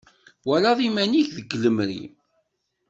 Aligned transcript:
Twalaḍ 0.41 0.79
iman-ik 0.87 1.29
deg 1.37 1.51
lemri. 1.63 2.03